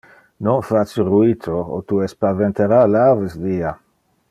[0.45, 3.71] Non face ruito o tu espaventara le aves via.